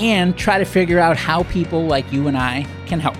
[0.00, 3.16] and try to figure out how people like you and I can help.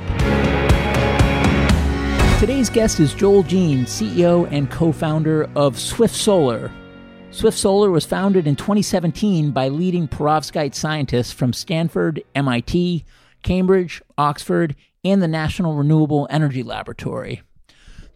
[2.40, 6.72] Today's guest is Joel Jean, CEO and co founder of Swift Solar.
[7.30, 13.04] Swift Solar was founded in 2017 by leading perovskite scientists from Stanford, MIT,
[13.42, 17.42] Cambridge, Oxford, and the National Renewable Energy Laboratory.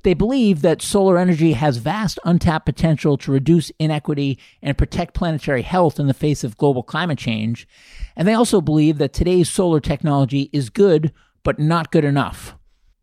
[0.05, 5.63] They believe that solar energy has vast untapped potential to reduce inequity and protect planetary
[5.63, 7.67] health in the face of global climate change.
[8.15, 11.11] And they also believe that today's solar technology is good,
[11.43, 12.55] but not good enough.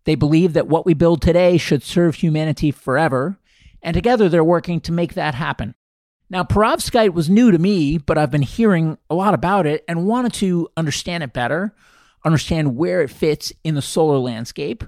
[0.03, 3.39] They believe that what we build today should serve humanity forever,
[3.81, 5.73] and together they're working to make that happen.
[6.29, 10.05] Now, perovskite was new to me, but I've been hearing a lot about it and
[10.05, 11.73] wanted to understand it better,
[12.23, 14.83] understand where it fits in the solar landscape,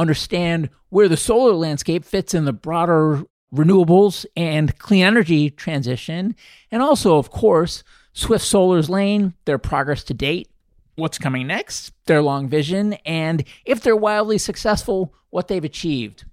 [0.00, 3.22] understand where the solar landscape fits in the broader
[3.54, 6.34] renewables and clean energy transition,
[6.70, 10.48] and also, of course, Swift Solar's lane, their progress to date,
[10.96, 16.24] what's coming next, their long vision, and if they're wildly successful, what they've achieved.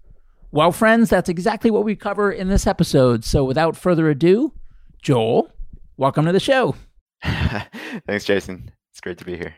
[0.51, 3.23] Well, friends, that's exactly what we cover in this episode.
[3.25, 4.53] So without further ado,
[5.01, 5.51] Joel,
[5.97, 6.75] welcome to the show.
[7.23, 8.71] Thanks, Jason.
[8.91, 9.55] It's great to be here.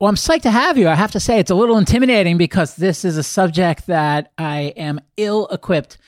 [0.00, 0.88] Well, I'm psyched to have you.
[0.88, 4.72] I have to say, it's a little intimidating because this is a subject that I
[4.74, 5.98] am ill equipped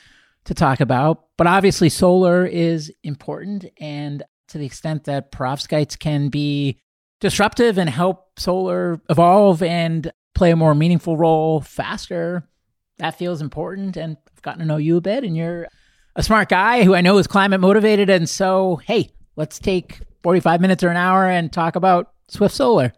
[0.46, 1.24] to talk about.
[1.36, 3.66] But obviously, solar is important.
[3.78, 6.80] And to the extent that perovskites can be
[7.20, 12.48] disruptive and help solar evolve and play a more meaningful role faster,
[12.96, 13.98] that feels important.
[13.98, 15.68] And I've gotten to know you a bit, and you're
[16.16, 18.08] a smart guy who I know is climate motivated.
[18.08, 22.94] And so, hey, let's take 45 minutes or an hour and talk about Swift Solar.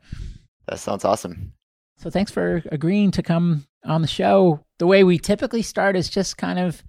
[0.67, 1.53] That sounds awesome.
[1.97, 4.65] So thanks for agreeing to come on the show.
[4.79, 6.83] The way we typically start is just kind of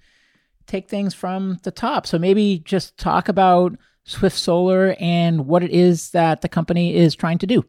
[0.65, 2.07] take things from the top.
[2.07, 7.15] So maybe just talk about Swift Solar and what it is that the company is
[7.15, 7.63] trying to do.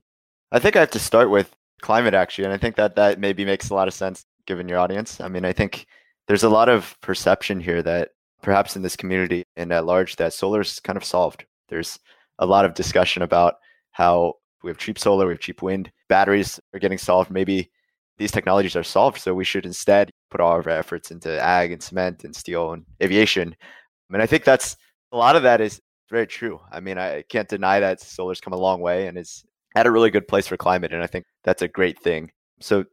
[0.52, 3.44] I think I have to start with climate actually, and I think that that maybe
[3.44, 5.20] makes a lot of sense given your audience.
[5.20, 5.86] I mean, I think
[6.28, 8.10] there's a lot of perception here that
[8.42, 11.44] perhaps in this community and at large that solar is kind of solved.
[11.68, 11.98] There's
[12.38, 13.56] a lot of discussion about
[13.90, 14.34] how
[14.66, 17.30] we have cheap solar, we have cheap wind, batteries are getting solved.
[17.30, 17.70] Maybe
[18.18, 21.70] these technologies are solved, so we should instead put all of our efforts into ag
[21.70, 23.54] and cement and steel and aviation.
[23.60, 24.76] I mean, I think that's
[25.12, 25.80] a lot of that is
[26.10, 26.60] very true.
[26.70, 29.44] I mean, I can't deny that solar's come a long way and is
[29.76, 32.32] at a really good place for climate, and I think that's a great thing.
[32.60, 32.84] So,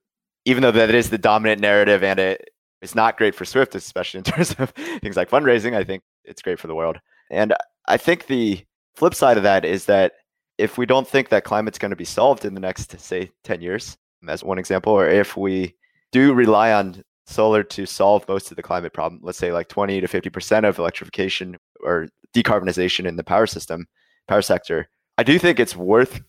[0.45, 2.49] even though that is the dominant narrative and it
[2.81, 4.69] is not great for Swift, especially in terms of
[5.01, 6.99] things like fundraising, I think it's great for the world.
[7.31, 7.53] And
[7.87, 8.63] I think the
[8.95, 10.13] flip side of that is that
[10.63, 13.61] if we don't think that climate's going to be solved in the next, say, 10
[13.61, 13.97] years,
[14.29, 15.75] as one example, or if we
[16.13, 19.99] do rely on solar to solve most of the climate problem, let's say like 20
[19.99, 23.85] to 50% of electrification or decarbonization in the power system,
[24.29, 24.87] power sector,
[25.17, 26.21] I do think it's worth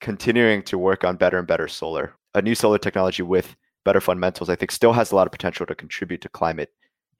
[0.00, 2.16] continuing to work on better and better solar.
[2.34, 3.54] A new solar technology with
[3.84, 6.70] better fundamentals, I think, still has a lot of potential to contribute to climate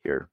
[0.02, 0.28] here.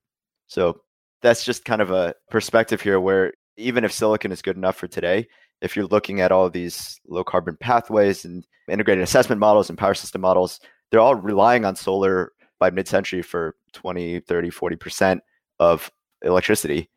[0.47, 0.81] So
[1.21, 4.87] that's just kind of a perspective here where even if silicon is good enough for
[4.87, 5.27] today,
[5.63, 9.93] if you're looking at all these low carbon pathways and integrated assessment models and power
[9.93, 10.59] system models,
[10.91, 15.19] they're all relying on solar by mid century for 20, 30, 40%
[15.59, 15.89] of
[16.21, 16.89] electricity.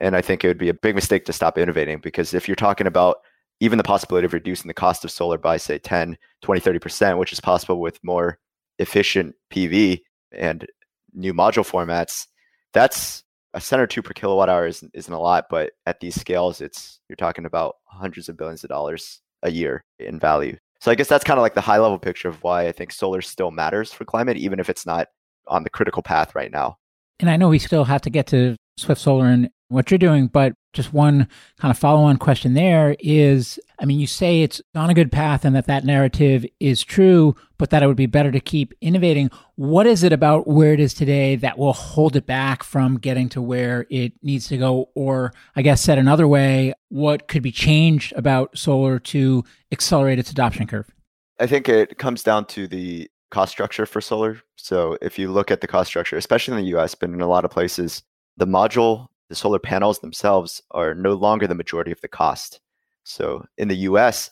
[0.00, 2.56] And I think it would be a big mistake to stop innovating because if you're
[2.56, 3.18] talking about
[3.60, 7.32] even the possibility of reducing the cost of solar by, say, 10, 20, 30%, which
[7.32, 8.38] is possible with more
[8.78, 10.66] efficient PV and
[11.14, 12.26] new module formats,
[12.72, 13.24] that's
[13.54, 16.60] a cent or two per kilowatt hour isn't, isn't a lot, but at these scales,
[16.60, 20.56] it's you're talking about hundreds of billions of dollars a year in value.
[20.80, 22.92] So I guess that's kind of like the high level picture of why I think
[22.92, 25.08] solar still matters for climate, even if it's not
[25.48, 26.76] on the critical path right now.
[27.20, 30.28] And I know we still have to get to Swift Solar and what you're doing,
[30.28, 31.28] but just one
[31.58, 35.12] kind of follow on question there is I mean, you say it's on a good
[35.12, 38.74] path and that that narrative is true, but that it would be better to keep
[38.80, 39.30] innovating.
[39.54, 43.28] What is it about where it is today that will hold it back from getting
[43.30, 44.90] to where it needs to go?
[44.96, 50.32] Or, I guess, said another way, what could be changed about solar to accelerate its
[50.32, 50.90] adoption curve?
[51.38, 54.40] I think it comes down to the cost structure for solar.
[54.56, 57.28] So, if you look at the cost structure, especially in the US, but in a
[57.28, 58.02] lot of places,
[58.38, 62.60] the module the solar panels themselves are no longer the majority of the cost.
[63.04, 64.30] So in the US,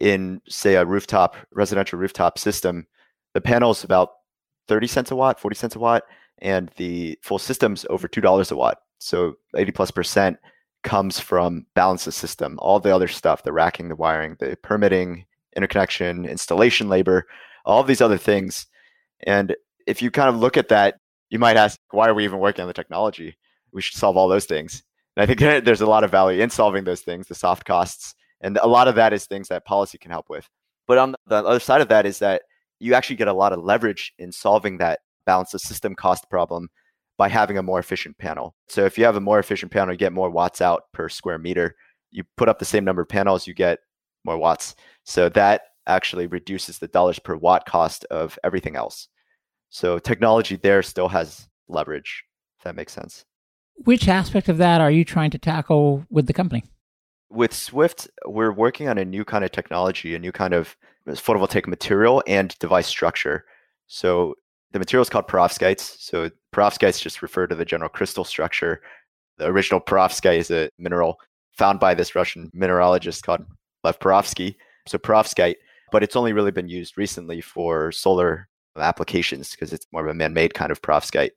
[0.00, 2.86] in say a rooftop, residential rooftop system,
[3.34, 4.10] the panel's about
[4.68, 6.04] 30 cents a watt, 40 cents a watt,
[6.38, 8.78] and the full system's over $2 a watt.
[8.98, 10.38] So 80 plus percent
[10.82, 15.26] comes from balance the system, all the other stuff, the racking, the wiring, the permitting,
[15.56, 17.26] interconnection, installation labor,
[17.64, 18.66] all these other things.
[19.24, 19.54] And
[19.86, 20.98] if you kind of look at that,
[21.32, 23.36] you might ask, why are we even working on the technology?
[23.72, 24.82] we should solve all those things.
[25.16, 28.14] And I think there's a lot of value in solving those things, the soft costs.
[28.40, 30.48] And a lot of that is things that policy can help with.
[30.86, 32.42] But on the other side of that is that
[32.80, 36.68] you actually get a lot of leverage in solving that balance of system cost problem
[37.16, 38.54] by having a more efficient panel.
[38.68, 41.38] So if you have a more efficient panel, you get more watts out per square
[41.38, 41.76] meter.
[42.10, 43.78] You put up the same number of panels, you get
[44.24, 44.74] more watts.
[45.04, 49.08] So that actually reduces the dollars per watt cost of everything else.
[49.72, 52.24] So technology there still has leverage,
[52.58, 53.24] if that makes sense.
[53.76, 56.64] Which aspect of that are you trying to tackle with the company?
[57.30, 60.76] With Swift, we're working on a new kind of technology, a new kind of
[61.08, 63.46] uh, photovoltaic material and device structure.
[63.86, 64.34] So
[64.72, 65.98] the material is called perovskites.
[65.98, 68.82] So perovskites just refer to the general crystal structure.
[69.38, 71.16] The original perovskite is a mineral
[71.56, 73.46] found by this Russian mineralogist called
[73.84, 74.56] Lev Perovsky.
[74.86, 75.56] So perovskite,
[75.90, 80.14] but it's only really been used recently for solar applications because it's more of a
[80.14, 81.30] man-made kind of perovskite.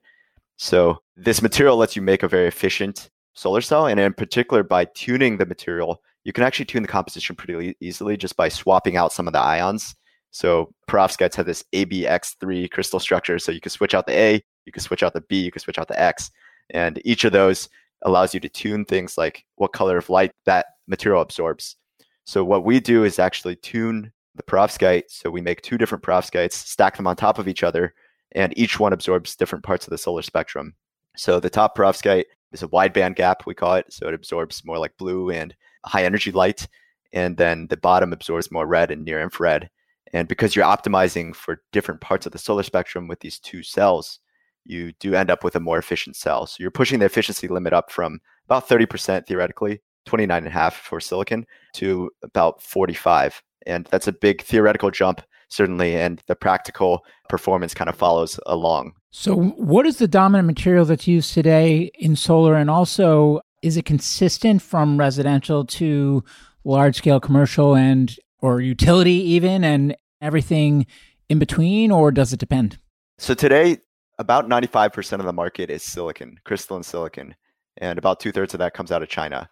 [0.56, 3.86] So this material lets you make a very efficient solar cell.
[3.86, 8.16] And in particular, by tuning the material, you can actually tune the composition pretty easily
[8.16, 9.94] just by swapping out some of the ions.
[10.30, 13.38] So perovskites have this ABX3 crystal structure.
[13.38, 15.60] So you can switch out the A, you can switch out the B, you can
[15.60, 16.30] switch out the X.
[16.70, 17.68] And each of those
[18.02, 21.76] allows you to tune things like what color of light that material absorbs.
[22.24, 25.04] So what we do is actually tune the perovskite.
[25.08, 27.94] So we make two different perovskites, stack them on top of each other,
[28.32, 30.74] and each one absorbs different parts of the solar spectrum.
[31.16, 33.92] So the top perovskite is a wide band gap, we call it.
[33.92, 35.54] So it absorbs more like blue and
[35.84, 36.68] high energy light.
[37.12, 39.70] And then the bottom absorbs more red and near infrared.
[40.12, 44.20] And because you're optimizing for different parts of the solar spectrum with these two cells,
[44.64, 46.46] you do end up with a more efficient cell.
[46.46, 52.10] So you're pushing the efficiency limit up from about 30% theoretically, 29.5 for silicon, to
[52.22, 53.42] about 45.
[53.66, 58.92] And that's a big theoretical jump certainly, and the practical performance kind of follows along.
[59.10, 62.54] So, what is the dominant material that's used today in solar?
[62.54, 66.24] And also, is it consistent from residential to
[66.64, 70.86] large scale commercial and or utility even and everything
[71.28, 72.78] in between, or does it depend?
[73.18, 73.78] So today,
[74.18, 77.34] about 95% of the market is silicon, crystalline silicon,
[77.78, 79.48] and about two thirds of that comes out of China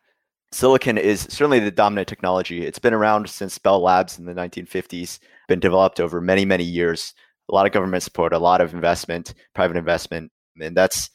[0.54, 2.64] silicon is certainly the dominant technology.
[2.64, 5.18] It's been around since Bell Labs in the 1950s,
[5.48, 7.12] been developed over many, many years.
[7.50, 10.30] A lot of government support, a lot of investment, private investment.
[10.60, 11.10] And that's,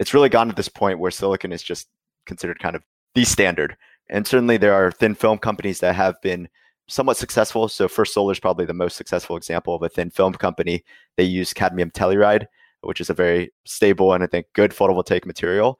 [0.00, 1.88] it's really gone to this point where silicon is just
[2.26, 2.82] considered kind of
[3.14, 3.76] the standard.
[4.10, 6.48] And certainly there are thin film companies that have been
[6.88, 7.68] somewhat successful.
[7.68, 10.84] So First Solar is probably the most successful example of a thin film company.
[11.16, 12.46] They use cadmium telluride,
[12.80, 15.78] which is a very stable and I think good photovoltaic material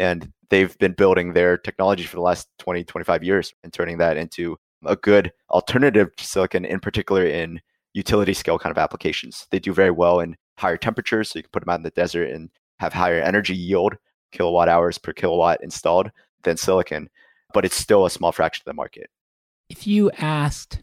[0.00, 4.16] and they've been building their technology for the last 20 25 years and turning that
[4.16, 7.60] into a good alternative to silicon in particular in
[7.92, 9.46] utility scale kind of applications.
[9.50, 11.90] They do very well in higher temperatures so you can put them out in the
[11.90, 13.96] desert and have higher energy yield
[14.32, 16.10] kilowatt hours per kilowatt installed
[16.42, 17.10] than silicon
[17.52, 19.10] but it's still a small fraction of the market.
[19.68, 20.82] If you asked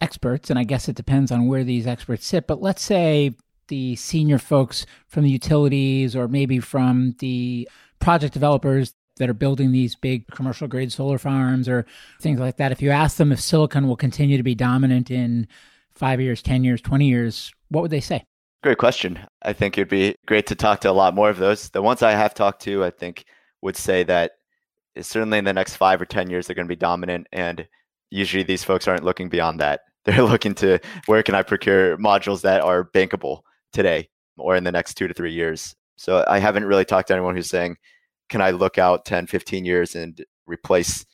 [0.00, 3.34] experts and i guess it depends on where these experts sit but let's say
[3.68, 7.68] the senior folks from the utilities or maybe from the
[8.00, 11.86] project developers that are building these big commercial grade solar farms or
[12.20, 15.46] things like that, if you ask them if silicon will continue to be dominant in
[15.92, 18.24] five years, 10 years, 20 years, what would they say?
[18.62, 19.18] Great question.
[19.42, 21.70] I think it'd be great to talk to a lot more of those.
[21.70, 23.24] The ones I have talked to, I think,
[23.62, 24.32] would say that
[25.00, 27.28] certainly in the next five or 10 years, they're going to be dominant.
[27.32, 27.68] And
[28.10, 29.80] usually these folks aren't looking beyond that.
[30.04, 34.72] They're looking to where can I procure modules that are bankable today or in the
[34.72, 35.74] next two to three years.
[35.96, 37.76] So I haven't really talked to anyone who's saying,
[38.28, 41.04] can I look out 10, 15 years and replace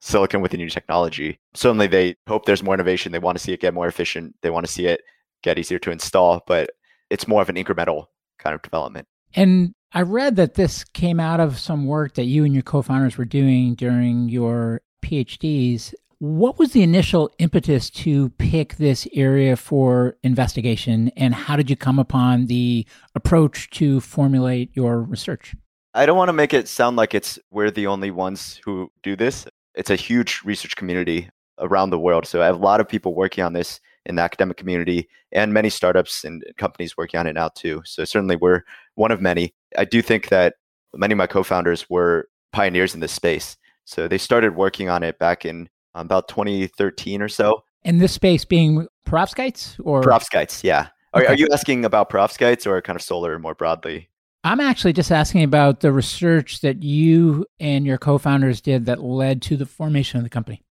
[0.00, 1.40] silicon with a new technology?
[1.54, 3.12] Certainly they hope there's more innovation.
[3.12, 4.34] They want to see it get more efficient.
[4.42, 5.02] They want to see it
[5.42, 6.70] get easier to install, but
[7.10, 8.06] it's more of an incremental
[8.38, 9.06] kind of development.
[9.34, 12.82] And I read that this came out of some work that you and your co
[12.82, 15.94] founders were doing during your PhDs.
[16.24, 21.76] What was the initial impetus to pick this area for investigation, and how did you
[21.76, 25.54] come upon the approach to formulate your research?
[25.92, 29.16] I don't want to make it sound like it's we're the only ones who do
[29.16, 29.46] this.
[29.74, 31.28] It's a huge research community
[31.58, 32.26] around the world.
[32.26, 35.52] So I have a lot of people working on this in the academic community and
[35.52, 37.82] many startups and companies working on it now too.
[37.84, 38.62] So certainly we're
[38.94, 39.52] one of many.
[39.76, 40.54] I do think that
[40.94, 43.58] many of my co-founders were pioneers in this space.
[43.84, 47.62] So they started working on it back in about 2013 or so.
[47.84, 50.88] In this space being perovskites or perovskites, yeah.
[51.14, 51.26] Okay.
[51.26, 54.10] Are, are you asking about perovskites or kind of solar more broadly?
[54.42, 59.40] I'm actually just asking about the research that you and your co-founders did that led
[59.42, 60.62] to the formation of the company.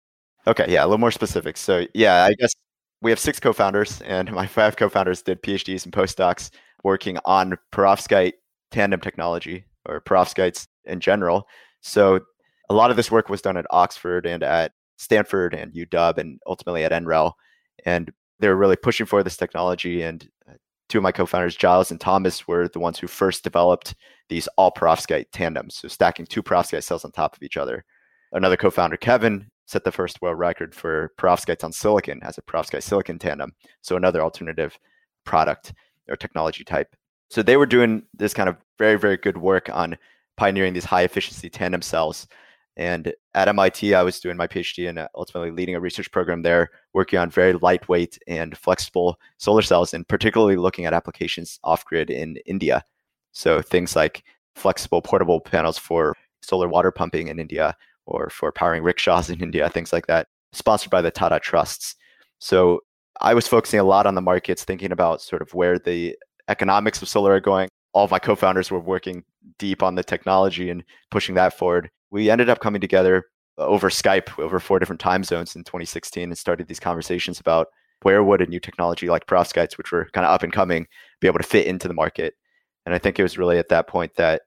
[0.46, 1.56] Okay, yeah, a little more specific.
[1.56, 2.52] So, yeah, I guess
[3.00, 6.50] we have six co-founders, and my five co-founders did PhDs and postdocs
[6.84, 8.34] working on perovskite
[8.70, 11.46] tandem technology or perovskites in general.
[11.80, 12.20] So,
[12.68, 16.40] a lot of this work was done at Oxford and at Stanford and UW and
[16.46, 17.32] ultimately at NREL.
[17.84, 20.02] And they were really pushing for this technology.
[20.02, 20.54] And uh,
[20.88, 23.94] two of my co-founders, Giles and Thomas, were the ones who first developed
[24.28, 27.84] these all perovskite tandems, so stacking two perovskite cells on top of each other.
[28.32, 32.82] Another co-founder, Kevin, set the first world record for perovskites on silicon as a perovskite
[32.82, 33.52] silicon tandem.
[33.82, 34.78] So another alternative
[35.24, 35.72] product
[36.08, 36.94] or technology type.
[37.30, 39.96] So they were doing this kind of very, very good work on
[40.36, 42.26] pioneering these high efficiency tandem cells
[42.76, 46.42] and at MIT, I was doing my PhD and uh, ultimately leading a research program
[46.42, 51.84] there, working on very lightweight and flexible solar cells, and particularly looking at applications off
[51.84, 52.82] grid in India.
[53.32, 54.24] So things like
[54.54, 57.76] flexible portable panels for solar water pumping in India
[58.06, 61.94] or for powering rickshaws in India, things like that, sponsored by the Tata Trusts.
[62.38, 62.80] So
[63.20, 66.16] I was focusing a lot on the markets, thinking about sort of where the
[66.48, 67.68] economics of solar are going.
[67.92, 69.24] All of my co founders were working
[69.58, 73.24] deep on the technology and pushing that forward we ended up coming together
[73.58, 77.66] uh, over Skype over four different time zones in 2016 and started these conversations about
[78.02, 80.86] where would a new technology like perovskites, which were kind of up and coming,
[81.20, 82.34] be able to fit into the market.
[82.84, 84.42] And I think it was really at that point that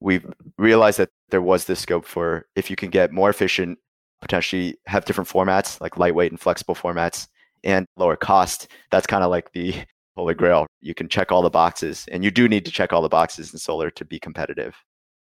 [0.00, 0.20] we
[0.56, 3.78] realized that there was this scope for if you can get more efficient,
[4.20, 7.26] potentially have different formats like lightweight and flexible formats
[7.64, 8.68] and lower cost.
[8.90, 9.74] That's kind of like the
[10.16, 10.66] holy grail.
[10.80, 13.52] You can check all the boxes, and you do need to check all the boxes
[13.52, 14.76] in solar to be competitive.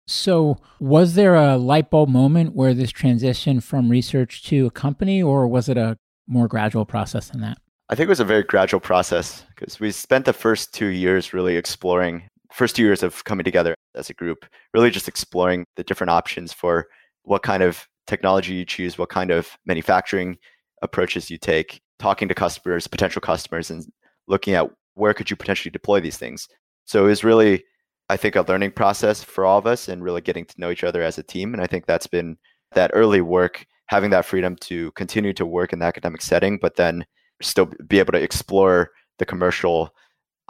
[0.07, 5.21] So, was there a light bulb moment where this transition from research to a company,
[5.21, 5.97] or was it a
[6.27, 7.57] more gradual process than that?
[7.89, 11.33] I think it was a very gradual process because we spent the first two years
[11.33, 12.23] really exploring,
[12.53, 16.53] first two years of coming together as a group, really just exploring the different options
[16.53, 16.87] for
[17.23, 20.37] what kind of technology you choose, what kind of manufacturing
[20.81, 23.85] approaches you take, talking to customers, potential customers, and
[24.27, 26.47] looking at where could you potentially deploy these things.
[26.85, 27.63] So it was really
[28.09, 30.83] I think, a learning process for all of us and really getting to know each
[30.83, 31.53] other as a team.
[31.53, 32.37] And I think that's been
[32.73, 36.75] that early work, having that freedom to continue to work in the academic setting, but
[36.75, 37.05] then
[37.41, 39.93] still be able to explore the commercial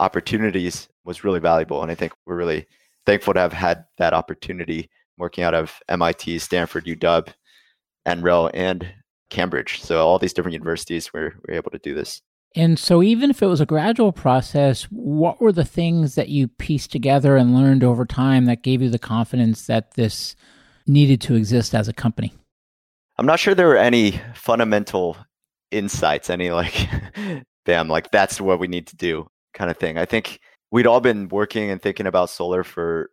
[0.00, 1.82] opportunities was really valuable.
[1.82, 2.66] And I think we're really
[3.06, 7.32] thankful to have had that opportunity working out of MIT, Stanford, UW,
[8.06, 8.86] NREL, and
[9.30, 9.82] Cambridge.
[9.82, 12.22] So all these different universities were, were able to do this.
[12.58, 16.48] And so, even if it was a gradual process, what were the things that you
[16.48, 20.34] pieced together and learned over time that gave you the confidence that this
[20.84, 22.32] needed to exist as a company?
[23.16, 25.16] I'm not sure there were any fundamental
[25.70, 26.88] insights, any like,
[27.64, 29.96] bam, like that's what we need to do kind of thing.
[29.96, 30.40] I think
[30.72, 33.10] we'd all been working and thinking about solar for,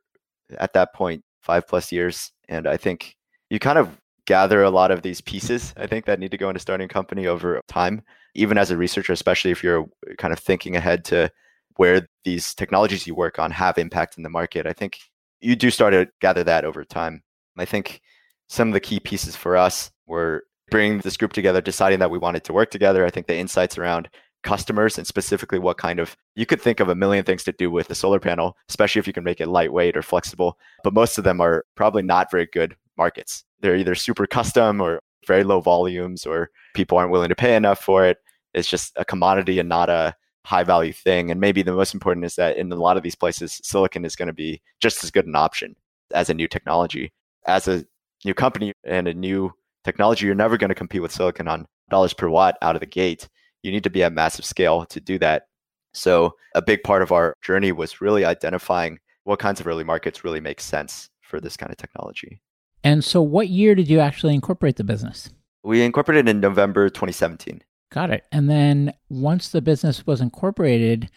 [0.57, 2.31] at that point, five plus years.
[2.49, 3.15] And I think
[3.51, 6.49] you kind of gather a lot of these pieces, I think, that need to go
[6.49, 8.01] into starting a company over time
[8.35, 9.85] even as a researcher, especially if you're
[10.17, 11.31] kind of thinking ahead to
[11.77, 14.99] where these technologies you work on have impact in the market, I think
[15.41, 17.23] you do start to gather that over time.
[17.57, 18.01] I think
[18.47, 22.17] some of the key pieces for us were bringing this group together, deciding that we
[22.17, 23.05] wanted to work together.
[23.05, 24.09] I think the insights around
[24.43, 27.71] customers and specifically what kind of you could think of a million things to do
[27.71, 30.57] with a solar panel, especially if you can make it lightweight or flexible.
[30.83, 33.43] But most of them are probably not very good markets.
[33.61, 37.79] They're either super custom or very low volumes or people aren't willing to pay enough
[37.79, 38.17] for it.
[38.55, 41.29] It's just a commodity and not a high value thing.
[41.29, 44.15] And maybe the most important is that in a lot of these places, silicon is
[44.15, 45.75] going to be just as good an option
[46.13, 47.11] as a new technology.
[47.45, 47.85] As a
[48.23, 49.51] new company and a new
[49.83, 52.85] technology, you're never going to compete with silicon on dollars per watt out of the
[52.85, 53.27] gate.
[53.63, 55.47] You need to be at massive scale to do that.
[55.93, 60.23] So, a big part of our journey was really identifying what kinds of early markets
[60.23, 62.41] really make sense for this kind of technology.
[62.83, 65.29] And so, what year did you actually incorporate the business?
[65.63, 67.61] We incorporated in November 2017.
[67.95, 68.25] Got it.
[68.29, 71.09] And then once the business was incorporated,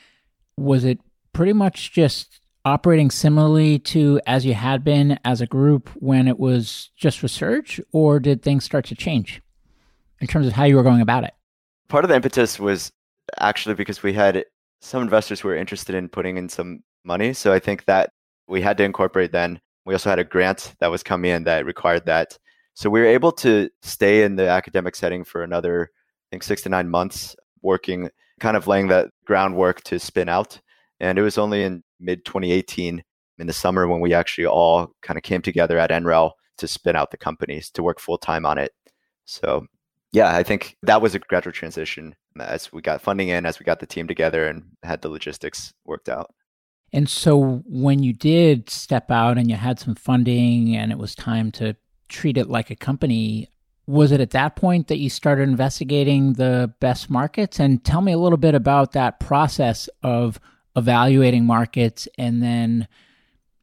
[0.56, 1.00] was it
[1.32, 6.38] pretty much just operating similarly to as you had been as a group when it
[6.38, 9.42] was just research, or did things start to change
[10.20, 11.34] in terms of how you were going about it?
[11.88, 12.92] Part of the impetus was
[13.40, 14.44] actually because we had
[14.80, 17.32] some investors who were interested in putting in some money.
[17.32, 18.10] So I think that
[18.46, 19.60] we had to incorporate then.
[19.84, 22.38] We also had a grant that was coming in that required that.
[22.74, 25.90] So we were able to stay in the academic setting for another
[26.30, 30.60] think six to nine months working, kind of laying that groundwork to spin out.
[31.00, 33.02] And it was only in mid 2018
[33.38, 36.96] in the summer when we actually all kind of came together at NREL to spin
[36.96, 38.72] out the companies to work full time on it.
[39.24, 39.66] So,
[40.12, 43.58] yeah, I think that was a gradual transition uh, as we got funding in, as
[43.58, 46.34] we got the team together and had the logistics worked out.
[46.92, 51.14] And so, when you did step out and you had some funding and it was
[51.14, 51.76] time to
[52.08, 53.50] treat it like a company,
[53.88, 57.58] was it at that point that you started investigating the best markets?
[57.58, 60.38] And tell me a little bit about that process of
[60.76, 62.86] evaluating markets and then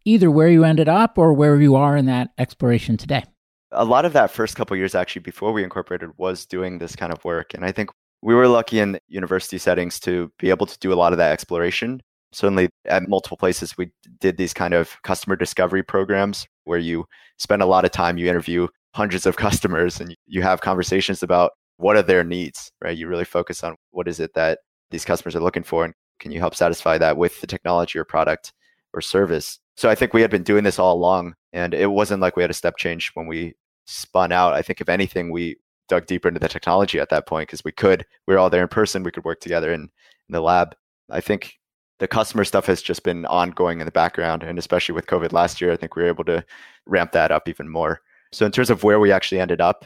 [0.04, 3.24] either where you ended up or where you are in that exploration today.
[3.72, 7.14] A lot of that first couple years, actually, before we incorporated, was doing this kind
[7.14, 7.54] of work.
[7.54, 7.92] And I think
[8.24, 11.34] we were lucky in university settings to be able to do a lot of that
[11.34, 12.02] exploration.
[12.32, 17.06] Certainly, at multiple places, we did these kind of customer discovery programs where you
[17.38, 21.52] spend a lot of time, you interview hundreds of customers and you have conversations about
[21.78, 22.98] what are their needs, right?
[22.98, 24.60] You really focus on what is it that
[24.92, 28.06] these customers are looking for and can you help satisfy that with the technology or
[28.06, 28.54] product
[28.94, 29.60] or service?
[29.76, 32.44] So I think we had been doing this all along and it wasn't like we
[32.44, 33.54] had a step change when we
[33.86, 34.54] spun out.
[34.54, 35.58] I think if anything, we
[35.90, 38.06] dug deeper into the technology at that point because we could.
[38.28, 39.04] We were all there in person.
[39.04, 40.74] We could work together in, in the lab.
[41.10, 41.60] I think
[42.00, 44.44] the customer stuff has just been ongoing in the background.
[44.44, 46.44] And especially with COVID last year, I think we were able to
[46.86, 48.02] ramp that up even more.
[48.36, 49.86] So in terms of where we actually ended up,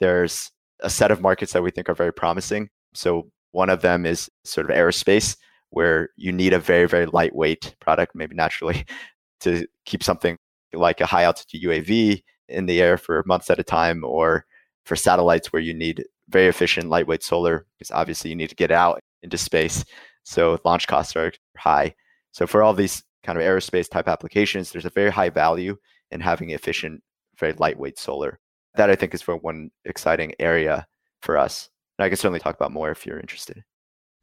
[0.00, 2.70] there's a set of markets that we think are very promising.
[2.92, 5.36] So one of them is sort of aerospace,
[5.70, 8.84] where you need a very, very lightweight product, maybe naturally,
[9.42, 10.36] to keep something
[10.72, 14.44] like a high altitude UAV in the air for months at a time, or
[14.84, 18.72] for satellites where you need very efficient lightweight solar, because obviously you need to get
[18.72, 19.84] out into space.
[20.24, 21.94] So launch costs are high.
[22.32, 25.76] So for all these kind of aerospace type applications, there's a very high value
[26.10, 27.02] in having efficient
[27.38, 28.38] very lightweight solar.
[28.74, 30.86] That I think is for one exciting area
[31.22, 31.68] for us.
[31.98, 33.64] And I can certainly talk about more if you're interested.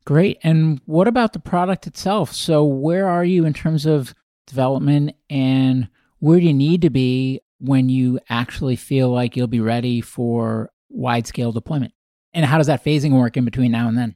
[0.06, 0.38] Great.
[0.44, 2.32] And what about the product itself?
[2.32, 4.14] So, where are you in terms of
[4.48, 9.60] development and where do you need to be when you actually feel like you'll be
[9.60, 11.94] ready for wide scale deployment?
[12.34, 14.16] And how does that phasing work in between now and then?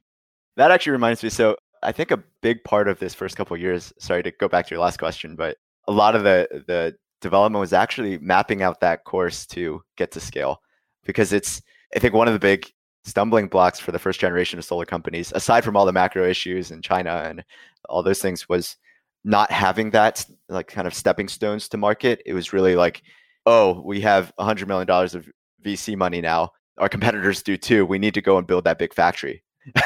[0.57, 1.29] That actually reminds me.
[1.29, 4.67] So, I think a big part of this first couple years, sorry to go back
[4.67, 5.57] to your last question, but
[5.87, 10.19] a lot of the the development was actually mapping out that course to get to
[10.19, 10.61] scale.
[11.05, 11.61] Because it's
[11.95, 12.71] i think one of the big
[13.03, 16.69] stumbling blocks for the first generation of solar companies aside from all the macro issues
[16.69, 17.43] in china and
[17.87, 18.75] all those things was
[19.23, 22.21] not having that like kind of stepping stones to market.
[22.25, 23.01] It was really like
[23.45, 25.27] oh we have 100 million dollars of
[25.63, 26.51] vc money now.
[26.77, 27.85] Our competitors do too.
[27.85, 29.43] We need to go and build that big factory.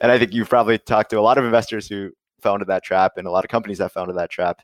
[0.00, 2.82] And i think you've probably talked to a lot of investors who fell into that
[2.82, 4.60] trap and a lot of companies that fell into that trap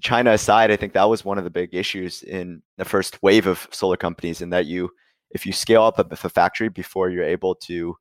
[0.00, 3.46] China aside, I think that was one of the big issues in the first wave
[3.46, 4.90] of solar companies, in that you,
[5.30, 7.96] if you scale up a, a factory before you're able to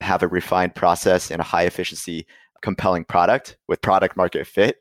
[0.00, 2.26] have a refined process and a high efficiency,
[2.62, 4.76] compelling product with product market fit,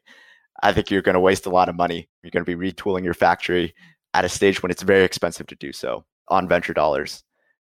[0.61, 2.09] I think you're going to waste a lot of money.
[2.23, 3.73] You're going to be retooling your factory
[4.13, 7.23] at a stage when it's very expensive to do so on venture dollars.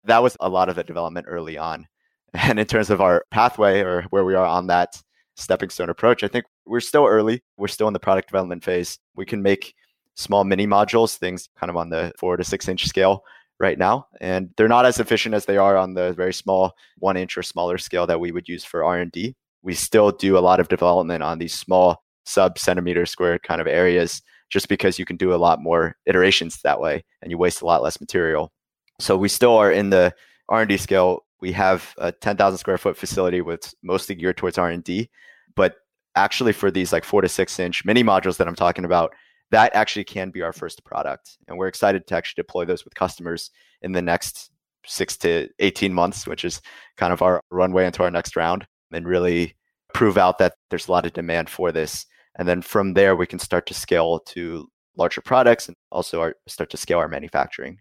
[0.05, 1.87] That was a lot of the development early on.
[2.33, 5.01] And in terms of our pathway or where we are on that
[5.37, 7.43] stepping stone approach, I think we're still early.
[7.57, 8.99] We're still in the product development phase.
[9.15, 9.73] We can make
[10.15, 13.23] small mini modules, things kind of on the four to six inch scale
[13.59, 17.17] right now, and they're not as efficient as they are on the very small one
[17.17, 19.35] inch or smaller scale that we would use for R and D.
[19.63, 23.67] We still do a lot of development on these small sub centimeter squared kind of
[23.67, 27.61] areas, just because you can do a lot more iterations that way, and you waste
[27.61, 28.51] a lot less material.
[28.99, 30.13] So we still are in the
[30.49, 34.57] R and D scale We have a 10,000 square foot facility with mostly geared towards
[34.57, 35.09] R&D,
[35.55, 35.75] but
[36.17, 39.13] actually for these like four to six inch mini modules that I'm talking about,
[39.51, 41.37] that actually can be our first product.
[41.47, 43.51] And we're excited to actually deploy those with customers
[43.81, 44.51] in the next
[44.85, 46.61] six to 18 months, which is
[46.97, 49.55] kind of our runway into our next round and really
[49.93, 52.05] prove out that there's a lot of demand for this.
[52.37, 56.35] And then from there, we can start to scale to larger products and also our,
[56.47, 57.79] start to scale our manufacturing.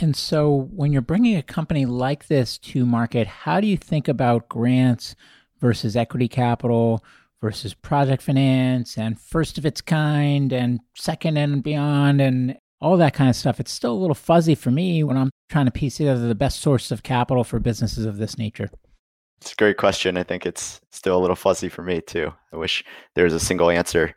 [0.00, 4.08] And so, when you're bringing a company like this to market, how do you think
[4.08, 5.14] about grants
[5.60, 7.04] versus equity capital
[7.42, 13.12] versus project finance and first of its kind and second and beyond and all that
[13.12, 13.60] kind of stuff?
[13.60, 16.60] It's still a little fuzzy for me when I'm trying to piece together the best
[16.60, 18.70] source of capital for businesses of this nature.
[19.42, 20.16] It's a great question.
[20.16, 22.32] I think it's still a little fuzzy for me too.
[22.52, 22.82] I wish
[23.14, 24.14] there was a single answer.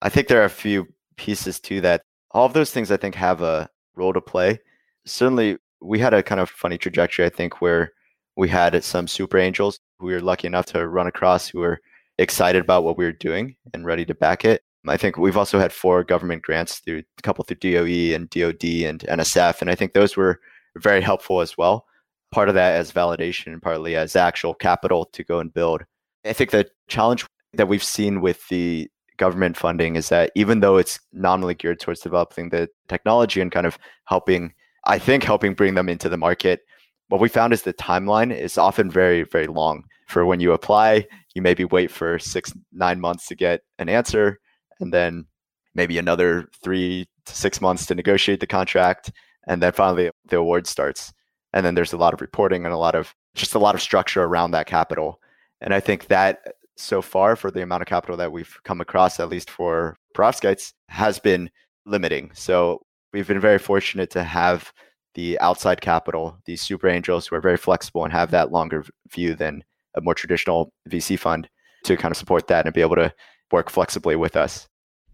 [0.00, 2.02] I think there are a few pieces to that.
[2.30, 4.60] All of those things I think have a role to play
[5.04, 7.92] certainly we had a kind of funny trajectory, I think, where
[8.36, 11.80] we had some super angels we were lucky enough to run across who were
[12.20, 14.62] excited about what we were doing and ready to back it.
[14.86, 18.64] I think we've also had four government grants through a couple through DOE and DOD
[18.88, 20.40] and NSF, and I think those were
[20.76, 21.86] very helpful as well.
[22.30, 25.82] Part of that as validation and partly as actual capital to go and build.
[26.24, 30.78] I think the challenge that we've seen with the government funding is that even though
[30.78, 34.54] it's nominally geared towards developing the technology and kind of helping
[34.84, 36.60] I think helping bring them into the market.
[37.08, 39.84] What we found is the timeline is often very, very long.
[40.06, 44.38] For when you apply, you maybe wait for six, nine months to get an answer,
[44.80, 45.26] and then
[45.74, 49.12] maybe another three to six months to negotiate the contract.
[49.46, 51.12] And then finally the award starts.
[51.52, 53.82] And then there's a lot of reporting and a lot of just a lot of
[53.82, 55.20] structure around that capital.
[55.60, 58.80] And I think that uh, so far for the amount of capital that we've come
[58.80, 61.50] across, at least for perovskites, has been
[61.86, 62.30] limiting.
[62.34, 64.72] So we've been very fortunate to have
[65.14, 69.34] the outside capital, these super angels who are very flexible and have that longer view
[69.34, 69.64] than
[69.94, 71.48] a more traditional VC fund
[71.84, 73.12] to kind of support that and be able to
[73.50, 74.66] work flexibly with us.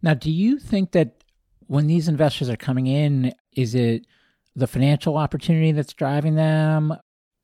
[0.02, 1.22] Now, do you think that
[1.66, 4.06] when these investors are coming in, is it
[4.54, 6.94] the financial opportunity that's driving them?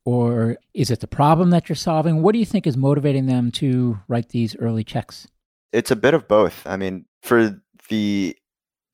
[0.05, 2.23] Or is it the problem that you're solving?
[2.23, 5.29] What do you think is motivating them to write these early checks?
[5.73, 6.66] It's a bit of both.
[6.66, 8.37] I mean, for the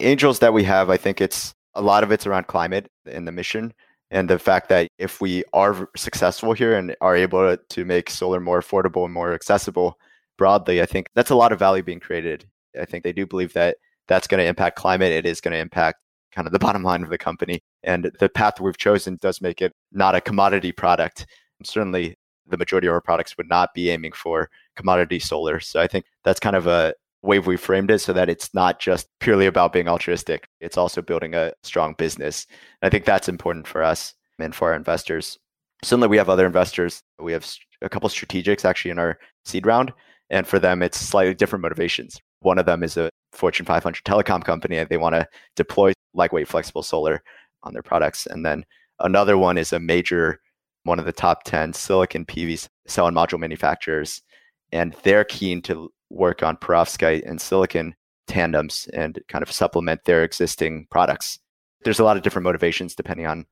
[0.01, 3.33] angels that we have, I think it's a lot of it's around climate and the
[3.33, 3.73] mission
[4.11, 8.41] and the fact that if we are successful here and are able to make solar
[8.41, 9.99] more affordable and more accessible
[10.39, 12.47] broadly, I think that's a lot of value being created.
[12.81, 15.13] I think they do believe that that's going to impact climate.
[15.13, 15.99] It is going to impact
[16.33, 17.61] kind of the bottom line of the company.
[17.83, 21.27] And the path we've chosen does make it not a commodity product.
[21.63, 22.17] Certainly,
[22.47, 25.61] the majority of our products would not be aiming for commodity solar.
[25.61, 28.79] So I think that's kind of a way we framed it so that it's not
[28.79, 30.47] just purely about being altruistic.
[30.61, 32.47] It's also building a strong business.
[32.81, 35.39] And I think that's important for us and for our investors.
[35.83, 37.03] Similarly, we have other investors.
[37.19, 37.49] We have
[37.83, 39.93] a couple strategics actually in our seed round.
[40.31, 42.21] And for them, it's slightly different motivations.
[42.41, 44.83] One of them is a Fortune 500 telecom company.
[44.85, 45.27] They want to
[45.57, 47.23] deploy lightweight flexible solar
[47.63, 48.27] on their products.
[48.27, 48.65] And then
[49.01, 50.41] another one is a major,
[50.85, 54.23] one of the top 10 silicon PV cell and module manufacturers.
[54.71, 57.95] And they're keen to work on perovskite and silicon
[58.27, 61.39] tandems and kind of supplement their existing products.
[61.85, 63.47] There's a lot of different motivations depending on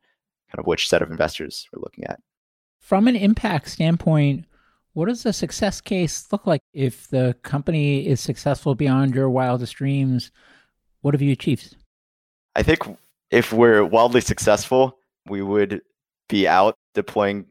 [0.51, 2.21] kind of which set of investors we're looking at.
[2.81, 4.45] From an impact standpoint,
[4.93, 9.75] what does a success case look like if the company is successful beyond your wildest
[9.75, 10.31] dreams?
[11.03, 11.77] What have you achieved?
[12.55, 12.81] I think
[13.31, 15.83] if we're wildly successful, we would
[16.29, 17.47] be out deploying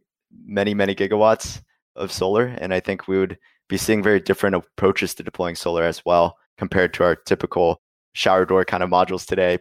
[0.45, 1.61] many, many gigawatts
[1.95, 2.45] of solar.
[2.45, 3.37] And I think we would
[3.67, 7.81] be seeing very different approaches to deploying solar as well compared to our typical
[8.13, 9.57] shower door kind of modules today,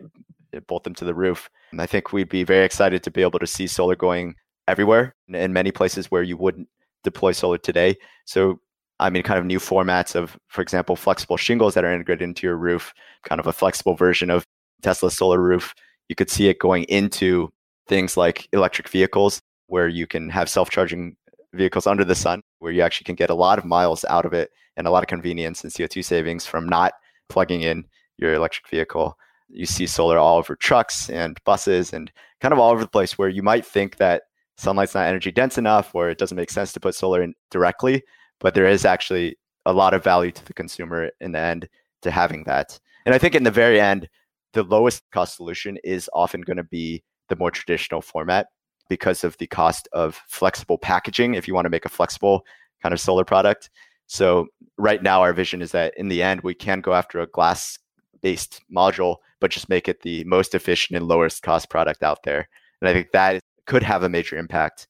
[0.53, 1.51] eh, bolt them to the roof.
[1.73, 4.37] And I think we'd be very excited to be able to see solar going
[4.69, 6.69] everywhere in many places where you wouldn't
[7.03, 7.97] deploy solar today.
[8.27, 8.61] So,
[9.01, 12.47] I mean, kind of new formats of, for example, flexible shingles that are integrated into
[12.47, 14.47] your roof, kind of a flexible version of
[14.83, 15.75] Tesla solar roof.
[16.09, 17.53] You could see it going into
[17.89, 21.17] things like electric vehicles where you can have self charging
[21.53, 24.33] vehicles under the sun where you actually can get a lot of miles out of
[24.33, 26.95] it and a lot of convenience and CO2 savings from not
[27.29, 27.85] plugging in
[28.17, 29.19] your electric vehicle.
[29.51, 33.19] You see solar all over trucks and buses and kind of all over the place
[33.19, 34.23] where you might think that
[34.57, 38.03] sunlight's not energy dense enough or it doesn't make sense to put solar in directly,
[38.41, 41.69] but there is actually a lot of value to the consumer in the end
[42.01, 42.81] to having that.
[43.05, 44.09] And I think in the very end,
[44.55, 48.47] the lowest cost solution is often going to be the more traditional format
[48.89, 52.45] because of the cost of flexible packaging if you want to make a flexible
[52.83, 53.71] kind of solar product.
[54.07, 57.27] So right now our vision is that in the end we can go after a
[57.27, 57.79] glass
[58.23, 62.49] based module but just make it the most efficient and lowest cost product out there.
[62.81, 64.87] And I think that could have a major impact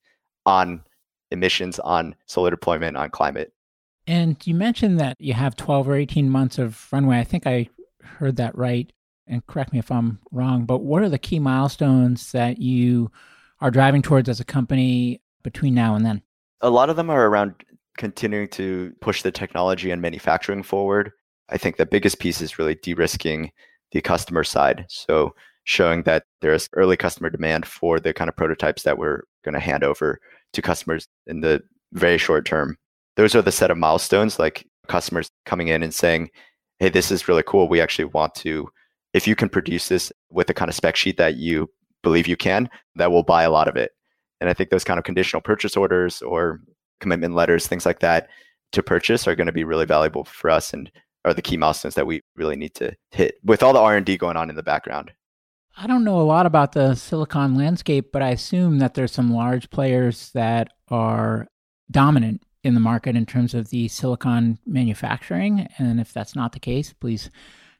[0.46, 0.82] on
[1.30, 3.52] emissions on solar deployment on climate.
[4.06, 7.18] And you mentioned that you have 12 or 18 months of runway.
[7.18, 7.68] I think I
[8.02, 8.92] heard that right.
[9.26, 13.10] And correct me if I'm wrong, but what are the key milestones that you
[13.64, 16.20] are driving towards as a company between now and then?
[16.60, 17.54] A lot of them are around
[17.96, 21.10] continuing to push the technology and manufacturing forward.
[21.48, 23.50] I think the biggest piece is really de risking
[23.92, 24.84] the customer side.
[24.90, 29.54] So, showing that there's early customer demand for the kind of prototypes that we're going
[29.54, 30.20] to hand over
[30.52, 32.76] to customers in the very short term.
[33.16, 36.28] Those are the set of milestones, like customers coming in and saying,
[36.80, 37.66] hey, this is really cool.
[37.66, 38.68] We actually want to,
[39.14, 41.70] if you can produce this with the kind of spec sheet that you
[42.04, 43.90] believe you can, that will buy a lot of it.
[44.40, 46.60] And I think those kind of conditional purchase orders or
[47.00, 48.28] commitment letters, things like that
[48.72, 50.90] to purchase are going to be really valuable for us and
[51.24, 54.36] are the key milestones that we really need to hit with all the R&D going
[54.36, 55.12] on in the background.
[55.76, 59.32] I don't know a lot about the silicon landscape, but I assume that there's some
[59.32, 61.48] large players that are
[61.90, 65.68] dominant in the market in terms of the silicon manufacturing.
[65.78, 67.30] And if that's not the case, please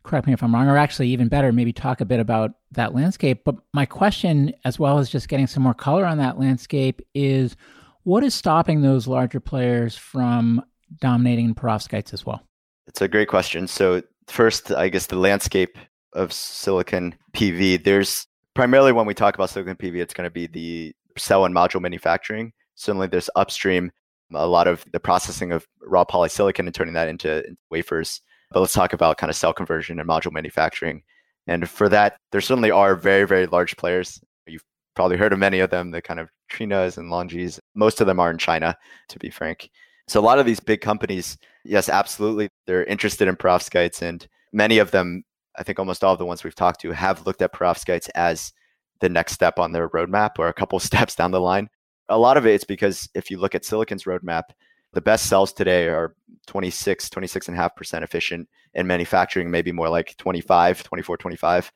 [0.05, 2.95] correct me if I'm wrong, or actually, even better, maybe talk a bit about that
[2.95, 3.43] landscape.
[3.45, 7.57] But my question, as well as just getting some more color on that landscape, is
[8.05, 10.63] what is stopping those larger players from
[11.01, 12.43] dominating perovskites as well?
[12.87, 13.67] It's a great question.
[13.67, 15.79] So, first, I guess the landscape
[16.13, 20.47] of silicon PV, there's primarily when we talk about silicon PV, it's going to be
[20.47, 22.53] the cell and module manufacturing.
[22.75, 23.91] Certainly, there's upstream
[24.35, 28.21] a lot of the processing of raw polysilicon and turning that into wafers.
[28.55, 31.03] But let's talk about kind of cell conversion and module manufacturing.
[31.49, 34.21] And for that, there certainly are very, very large players.
[34.47, 34.65] You've
[34.95, 37.59] probably heard of many of them, the kind of Trinas and Longi's.
[37.75, 38.77] Most of them are in China,
[39.09, 39.69] to be frank.
[40.07, 44.79] So a lot of these big companies, yes, absolutely, they're interested in perovskites, and many
[44.79, 45.25] of them,
[45.59, 48.53] I think almost all of the ones we've talked to, have looked at perovskites as
[49.01, 51.69] the next step on their roadmap or a couple steps down the line.
[52.09, 54.45] A lot of it is because if you look at Silicon's roadmap,
[54.95, 56.15] the best cells today are
[56.47, 61.73] 26, 26.5% efficient in manufacturing, maybe more like 25, 24, 25.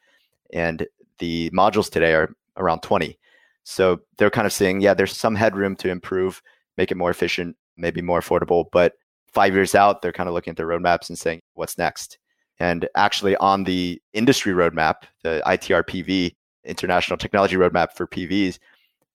[0.52, 0.86] And
[1.18, 3.18] the modules today are around 20.
[3.64, 6.42] So they're kind of saying, yeah, there's some headroom to improve,
[6.76, 8.64] make it more efficient, maybe more affordable.
[8.72, 8.94] But
[9.32, 12.18] five years out, they're kind of looking at their roadmaps and saying, what's next?
[12.58, 18.58] And actually, on the industry roadmap, the itrpv International Technology Roadmap for PVs,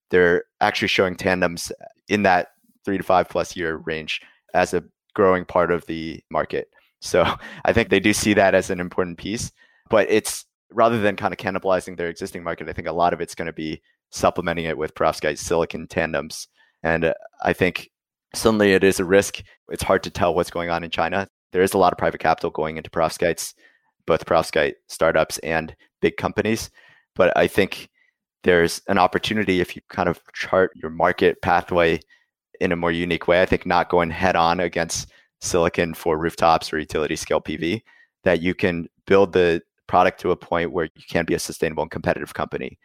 [0.10, 1.72] they're actually showing tandems
[2.08, 2.50] in that
[2.86, 4.22] three to five plus year range
[4.54, 6.70] as a growing part of the market.
[7.02, 7.24] So
[7.66, 9.52] I think they do see that as an important piece,
[9.90, 13.22] but it's rather than kind of cannibalizing their existing market, I think a lot of
[13.22, 16.48] it's going to be supplementing it with perovskite silicon tandems.
[16.82, 17.90] And uh, I think
[18.34, 19.42] suddenly it is a risk.
[19.70, 21.28] It's hard to tell what's going on in China.
[21.52, 23.54] There is a lot of private capital going into perovskites,
[24.06, 26.70] both perovskite startups and big companies.
[27.16, 27.90] But I think
[28.44, 32.00] there's an opportunity if you kind of chart your market pathway
[32.60, 33.42] in a more unique way.
[33.42, 35.12] I think not going head on against
[35.42, 37.82] silicon for rooftops or utility scale PV,
[38.24, 41.84] that you can build the product to a point where you can be a sustainable
[41.84, 42.80] and competitive company.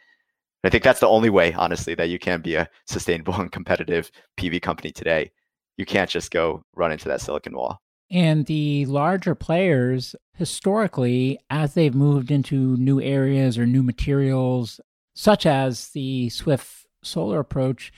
[0.63, 4.11] I think that's the only way, honestly, that you can be a sustainable and competitive
[4.37, 5.31] PV company today.
[5.77, 7.79] You can't just go run into that silicon wall.
[8.11, 14.81] And the larger players, historically, as they've moved into new areas or new materials,
[15.13, 17.93] such as the Swift solar approach,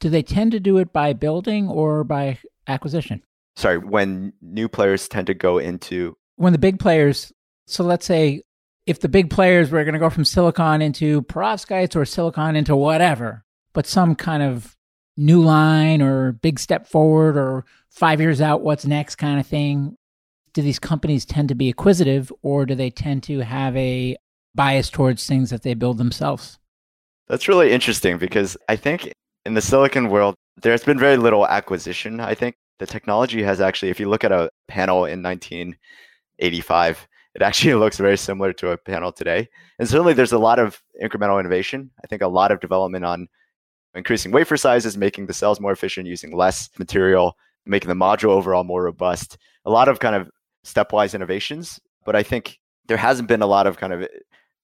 [0.00, 3.22] do they tend to do it by building or by acquisition?
[3.56, 6.16] Sorry, when new players tend to go into.
[6.36, 7.32] When the big players,
[7.66, 8.42] so let's say
[8.86, 12.76] if the big players were going to go from silicon into perovskites or silicon into
[12.76, 14.76] whatever, but some kind of
[15.16, 19.96] new line or big step forward or five years out, what's next kind of thing,
[20.52, 24.16] do these companies tend to be acquisitive or do they tend to have a
[24.54, 26.58] bias towards things that they build themselves?
[27.28, 29.12] That's really interesting because I think
[29.46, 32.20] in the silicon world, there's been very little acquisition.
[32.20, 37.42] I think the technology has actually, if you look at a panel in 1985, it
[37.42, 39.48] actually looks very similar to a panel today.
[39.78, 41.90] And certainly there's a lot of incremental innovation.
[42.02, 43.28] I think a lot of development on
[43.94, 48.64] increasing wafer sizes, making the cells more efficient, using less material, making the module overall
[48.64, 49.38] more robust.
[49.64, 50.28] A lot of kind of
[50.66, 51.78] stepwise innovations.
[52.04, 54.08] But I think there hasn't been a lot of kind of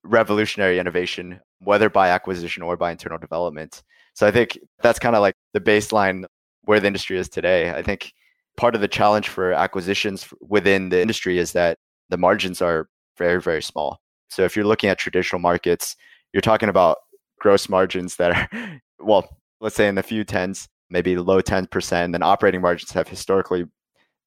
[0.04, 3.82] revolutionary innovation, whether by acquisition or by internal development.
[4.14, 6.24] So I think that's kind of like the baseline
[6.64, 7.70] where the industry is today.
[7.70, 8.12] I think
[8.56, 11.78] part of the challenge for acquisitions within the industry is that
[12.10, 14.00] the margins are very, very small.
[14.28, 15.96] So if you're looking at traditional markets,
[16.32, 16.98] you're talking about
[17.38, 19.28] gross margins that are, well,
[19.60, 21.92] let's say in the few tens, maybe low 10%.
[21.92, 23.64] And then operating margins have historically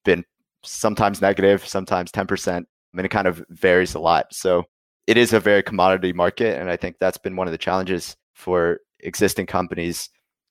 [0.03, 0.23] been
[0.63, 2.57] sometimes negative, sometimes 10%.
[2.57, 4.27] I mean, it kind of varies a lot.
[4.31, 4.63] So
[5.07, 6.59] it is a very commodity market.
[6.59, 10.09] And I think that's been one of the challenges for existing companies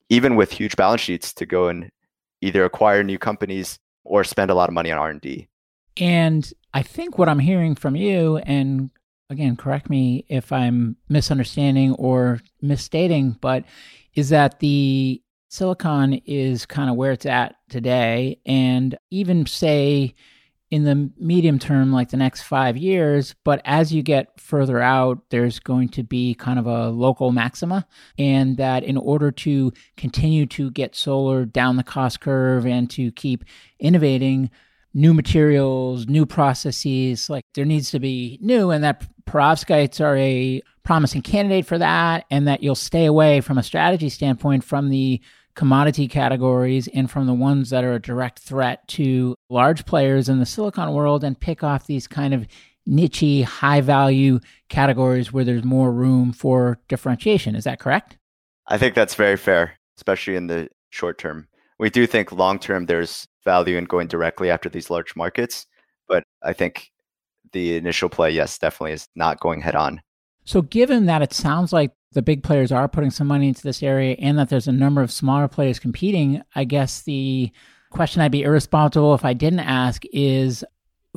[0.09, 1.89] even with huge balance sheets to go and
[2.41, 5.47] either acquire new companies or spend a lot of money on R&D.
[5.97, 8.89] And I think what I'm hearing from you and
[9.29, 13.63] again correct me if I'm misunderstanding or misstating but
[14.13, 20.13] is that the silicon is kind of where it's at today and even say
[20.75, 23.33] in the medium term, like the next five years.
[23.45, 27.87] But as you get further out, there's going to be kind of a local maxima.
[28.19, 33.13] And that in order to continue to get solar down the cost curve and to
[33.13, 33.45] keep
[33.79, 34.49] innovating,
[34.93, 40.61] new materials, new processes, like there needs to be new, and that perovskites are a
[40.83, 45.21] promising candidate for that, and that you'll stay away from a strategy standpoint from the
[45.55, 50.39] commodity categories and from the ones that are a direct threat to large players in
[50.39, 52.47] the silicon world and pick off these kind of
[52.85, 54.39] niche, high value
[54.69, 57.55] categories where there's more room for differentiation.
[57.55, 58.17] Is that correct?
[58.67, 61.47] I think that's very fair, especially in the short term.
[61.79, 65.67] We do think long term there's value in going directly after these large markets,
[66.07, 66.91] but I think
[67.51, 70.01] the initial play, yes, definitely is not going head on.
[70.45, 73.83] So, given that it sounds like the big players are putting some money into this
[73.83, 77.51] area and that there's a number of smaller players competing, I guess the
[77.89, 80.63] question I'd be irresponsible if I didn't ask is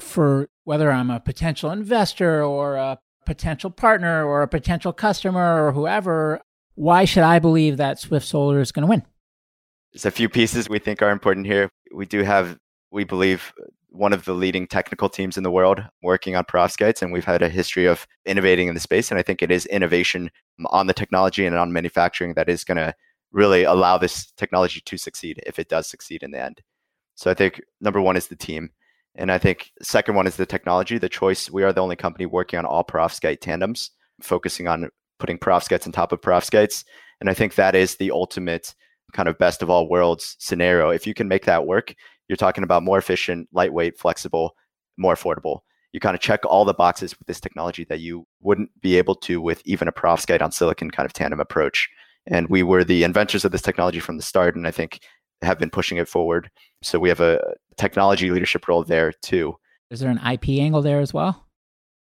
[0.01, 5.73] for whether I'm a potential investor or a potential partner or a potential customer or
[5.73, 6.41] whoever,
[6.75, 9.03] why should I believe that Swift Solar is going to win?
[9.93, 11.69] There's a few pieces we think are important here.
[11.93, 12.59] We do have,
[12.91, 13.53] we believe,
[13.91, 17.43] one of the leading technical teams in the world working on perovskites, and we've had
[17.43, 19.11] a history of innovating in the space.
[19.11, 20.31] And I think it is innovation
[20.67, 22.95] on the technology and on manufacturing that is going to
[23.33, 26.61] really allow this technology to succeed if it does succeed in the end.
[27.15, 28.71] So I think number one is the team.
[29.15, 31.51] And I think second one is the technology, the choice.
[31.51, 33.91] We are the only company working on all perovskite tandems,
[34.23, 36.85] focusing on putting perovskites on top of perovskites.
[37.21, 38.75] And I think that is the ultimate
[39.13, 40.91] kind of best of all worlds scenario.
[40.91, 41.95] If you can make that work,
[42.29, 44.55] you're talking about more efficient, lightweight, flexible,
[44.97, 45.61] more affordable.
[45.93, 49.15] You kind of check all the boxes with this technology that you wouldn't be able
[49.17, 51.89] to with even a perovskite on silicon kind of tandem approach.
[52.27, 55.01] And we were the inventors of this technology from the start, and I think
[55.41, 56.51] have been pushing it forward.
[56.83, 57.41] So we have a
[57.77, 59.57] technology leadership role there too.
[59.91, 61.47] Is there an IP angle there as well?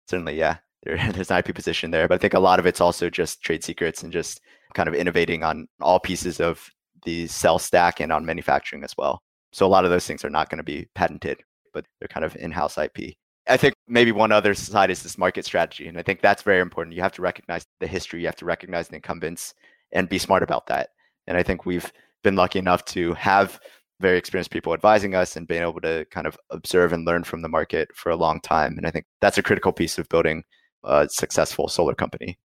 [0.08, 0.56] Certainly, yeah.
[0.82, 3.42] There, there's an IP position there, but I think a lot of it's also just
[3.42, 4.40] trade secrets and just
[4.74, 6.70] kind of innovating on all pieces of
[7.04, 9.22] the cell stack and on manufacturing as well.
[9.56, 11.40] So a lot of those things are not going to be patented,
[11.72, 13.14] but they're kind of in-house IP.
[13.48, 15.88] I think maybe one other side is this market strategy.
[15.88, 16.94] And I think that's very important.
[16.94, 19.54] You have to recognize the history, you have to recognize the incumbents
[19.92, 20.90] and be smart about that.
[21.26, 21.90] And I think we've
[22.22, 23.58] been lucky enough to have
[23.98, 27.40] very experienced people advising us and being able to kind of observe and learn from
[27.40, 28.76] the market for a long time.
[28.76, 30.42] And I think that's a critical piece of building
[30.84, 32.38] a successful solar company.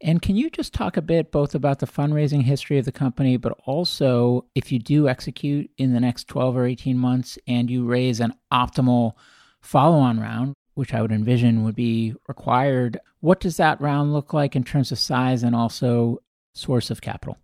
[0.00, 3.36] And can you just talk a bit both about the fundraising history of the company,
[3.36, 7.84] but also if you do execute in the next 12 or 18 months and you
[7.84, 9.12] raise an optimal
[9.60, 14.32] follow on round, which I would envision would be required, what does that round look
[14.32, 16.18] like in terms of size and also
[16.54, 17.36] source of capital?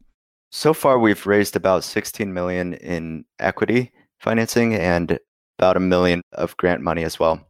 [0.50, 3.90] So far, we've raised about 16 million in equity
[4.20, 5.18] financing and
[5.58, 7.44] about a million of grant money as well.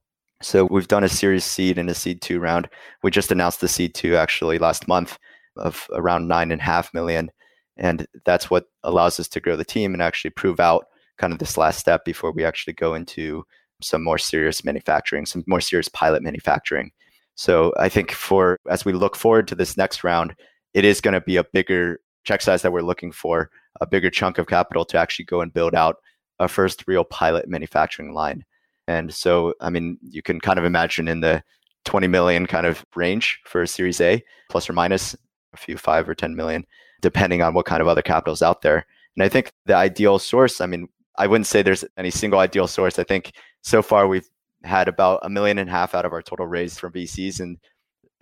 [0.45, 2.69] So we've done a Series Seed and a Seed Two round.
[3.03, 5.19] We just announced the Seed Two actually last month
[5.57, 7.31] of around nine and a half million,
[7.79, 10.85] and that's what allows us to grow the team and actually prove out
[11.17, 13.43] kind of this last step before we actually go into
[13.81, 16.91] some more serious manufacturing, some more serious pilot manufacturing.
[17.37, 20.37] So I think for as we look forward to this next round,
[20.75, 23.49] it is going to be a bigger check size that we're looking for,
[23.81, 25.97] a bigger chunk of capital to actually go and build out
[26.39, 28.45] a first real pilot manufacturing line.
[28.87, 31.43] And so, I mean, you can kind of imagine in the
[31.85, 35.15] 20 million kind of range for a Series A, plus or minus
[35.53, 36.67] a few five or 10 million,
[37.01, 38.87] depending on what kind of other capital is out there.
[39.17, 42.67] And I think the ideal source, I mean, I wouldn't say there's any single ideal
[42.67, 42.99] source.
[42.99, 44.29] I think so far we've
[44.65, 47.59] had about a million and a half out of our total raise from VCs and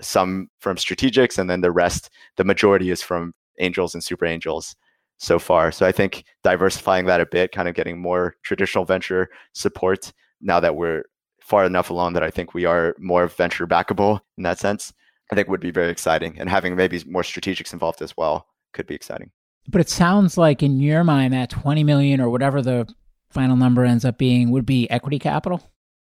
[0.01, 4.75] some from strategics, and then the rest, the majority is from angels and super angels
[5.19, 5.71] so far.
[5.71, 10.61] So I think diversifying that a bit, kind of getting more traditional venture support now
[10.61, 11.05] that we're
[11.41, 14.93] far enough along that I think we are more venture backable in that sense,
[15.31, 16.39] I think would be very exciting.
[16.39, 19.31] And having maybe more strategics involved as well could be exciting.
[19.69, 22.93] But it sounds like in your mind that 20 million or whatever the
[23.31, 25.63] final number ends up being would be equity capital?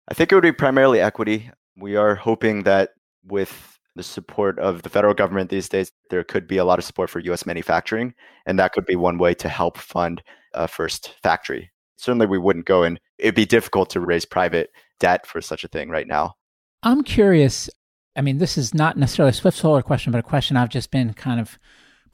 [0.08, 1.49] I think it would be primarily equity.
[1.76, 2.91] We are hoping that
[3.26, 6.86] with the support of the federal government these days, there could be a lot of
[6.86, 8.14] support for US manufacturing.
[8.45, 10.22] And that could be one way to help fund
[10.54, 15.26] a first factory certainly we wouldn't go and it'd be difficult to raise private debt
[15.26, 16.36] for such a thing right now.
[16.84, 17.70] I'm curious.
[18.16, 20.91] I mean, this is not necessarily a Swift Solar question, but a question I've just
[20.91, 21.60] been kind of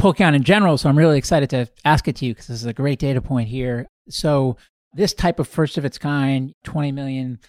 [0.02, 0.78] Polkyon in general.
[0.78, 3.22] So I'm really excited to ask it to you because this is a great data
[3.22, 3.88] point here.
[4.10, 4.58] So
[4.94, 7.40] this type of first of its kind, 20 million,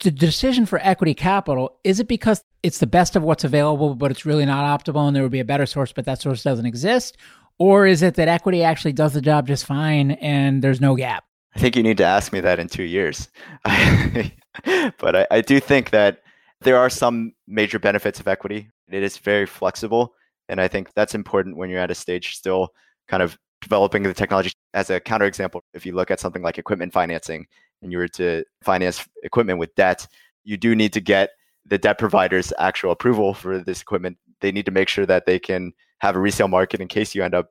[0.00, 4.10] the decision for equity capital, is it because it's the best of what's available, but
[4.10, 6.66] it's really not optimal and there would be a better source, but that source doesn't
[6.66, 7.16] exist?
[7.58, 11.24] Or is it that equity actually does the job just fine and there's no gap?
[11.54, 13.28] I think you need to ask me that in two years.
[13.64, 16.22] but I, I do think that
[16.60, 18.70] there are some major benefits of equity.
[18.90, 20.14] It is very flexible.
[20.48, 22.70] And I think that's important when you're at a stage still
[23.08, 24.52] kind of developing the technology.
[24.74, 27.46] As a counterexample, if you look at something like equipment financing
[27.82, 30.06] and you were to finance equipment with debt,
[30.44, 31.30] you do need to get
[31.66, 34.18] the debt provider's actual approval for this equipment.
[34.40, 37.22] They need to make sure that they can have a resale market in case you
[37.22, 37.50] end up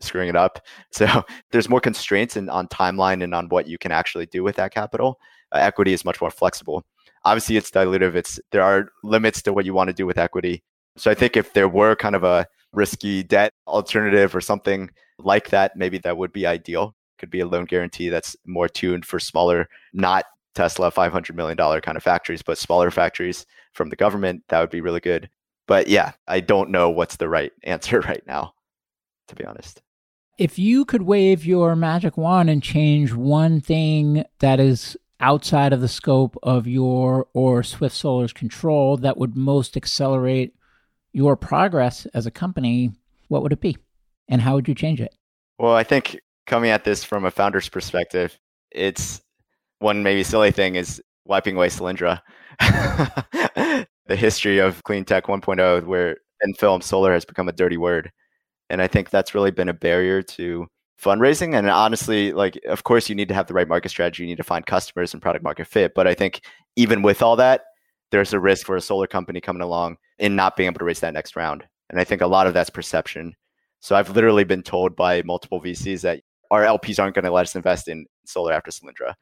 [0.00, 0.60] screwing it up.
[0.92, 4.56] So there's more constraints in, on timeline and on what you can actually do with
[4.56, 5.18] that capital.
[5.52, 6.84] Uh, equity is much more flexible.
[7.24, 8.14] Obviously, it's dilutive.
[8.14, 10.62] It's there are limits to what you want to do with equity.
[10.96, 15.50] So I think if there were kind of a risky debt alternative or something like
[15.50, 16.94] that, maybe that would be ideal.
[17.18, 20.24] Could be a loan guarantee that's more tuned for smaller, not
[20.54, 24.42] Tesla $500 million kind of factories, but smaller factories from the government.
[24.48, 25.28] That would be really good.
[25.66, 28.54] But yeah, I don't know what's the right answer right now,
[29.28, 29.82] to be honest.
[30.38, 35.80] If you could wave your magic wand and change one thing that is outside of
[35.80, 40.54] the scope of your or Swift Solar's control that would most accelerate
[41.12, 42.92] your progress as a company,
[43.28, 43.78] what would it be?
[44.28, 45.14] And how would you change it?
[45.58, 48.38] Well, I think coming at this from a founder's perspective,
[48.70, 49.22] it's
[49.78, 52.20] one maybe silly thing is wiping away Solyndra.
[54.06, 58.12] the history of clean tech 1.0, where thin film solar has become a dirty word.
[58.70, 60.66] And I think that's really been a barrier to
[61.02, 61.56] fundraising.
[61.56, 64.22] And honestly, like, of course, you need to have the right market strategy.
[64.22, 65.92] You need to find customers and product market fit.
[65.94, 66.40] But I think
[66.76, 67.62] even with all that,
[68.10, 71.00] there's a risk for a solar company coming along and not being able to raise
[71.00, 71.64] that next round.
[71.90, 73.34] And I think a lot of that's perception.
[73.80, 77.42] So I've literally been told by multiple VCs that our LPs aren't going to let
[77.42, 79.14] us invest in solar after Solyndra.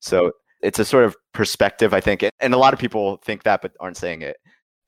[0.00, 0.32] So
[0.62, 2.24] it's a sort of perspective, I think.
[2.40, 4.36] And a lot of people think that, but aren't saying it.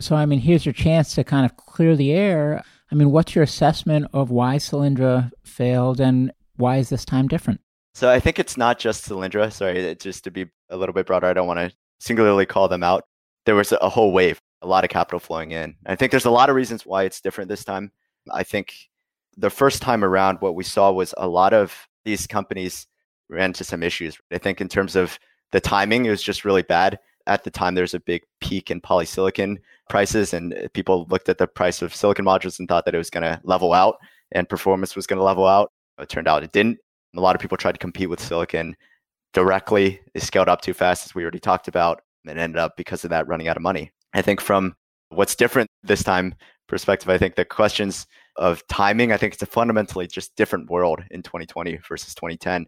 [0.01, 2.63] So, I mean, here's your chance to kind of clear the air.
[2.91, 7.61] I mean, what's your assessment of why Solyndra failed and why is this time different?
[7.95, 9.53] So, I think it's not just Solyndra.
[9.53, 12.83] Sorry, just to be a little bit broader, I don't want to singularly call them
[12.83, 13.05] out.
[13.47, 15.77] There was a whole wave, a lot of capital flowing in.
[15.87, 17.91] I think there's a lot of reasons why it's different this time.
[18.31, 18.75] I think
[19.37, 22.87] the first time around, what we saw was a lot of these companies
[23.29, 24.19] ran into some issues.
[24.33, 25.19] I think in terms of
[25.53, 28.71] the timing, it was just really bad at the time there was a big peak
[28.71, 29.57] in polysilicon
[29.91, 33.11] prices and people looked at the price of silicon modules and thought that it was
[33.11, 33.97] going to level out
[34.33, 35.71] and performance was going to level out.
[35.99, 36.79] It turned out it didn't.
[37.17, 38.77] A lot of people tried to compete with silicon
[39.35, 40.01] directly.
[40.15, 43.11] It scaled up too fast as we already talked about and ended up because of
[43.11, 43.91] that running out of money.
[44.15, 44.75] I think from
[45.11, 46.35] what's different this time
[46.69, 51.03] perspective i think the questions of timing i think it's a fundamentally just different world
[51.11, 52.65] in 2020 versus 2010